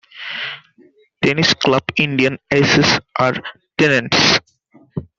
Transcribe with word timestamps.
Tennis 1.21 1.53
club 1.53 1.83
Indian 2.05 2.33
Aces 2.49 2.97
are 3.19 3.35
tenants. 3.77 4.39